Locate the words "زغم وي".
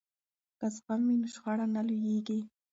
0.75-1.15